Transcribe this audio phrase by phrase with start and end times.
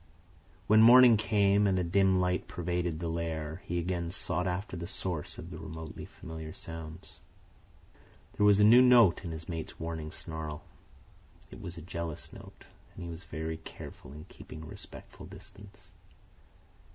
[0.65, 4.87] When morning came and a dim light pervaded the lair, he again sought after the
[4.87, 7.19] source of the remotely familiar sounds.
[8.33, 10.63] There was a new note in his mate's warning snarl.
[11.51, 15.91] It was a jealous note, and he was very careful in keeping a respectful distance.